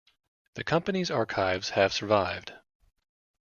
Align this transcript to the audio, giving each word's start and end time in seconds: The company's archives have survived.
The 0.55 0.63
company's 0.63 1.11
archives 1.11 1.69
have 1.77 1.93
survived. 1.93 2.53